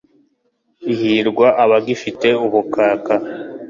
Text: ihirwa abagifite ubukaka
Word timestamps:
ihirwa 0.93 1.47
abagifite 1.63 2.27
ubukaka 2.45 3.13